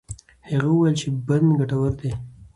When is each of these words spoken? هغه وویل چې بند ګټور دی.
هغه 0.49 0.67
وویل 0.71 0.95
چې 1.01 1.07
بند 1.27 1.49
ګټور 1.59 1.91
دی. 2.01 2.11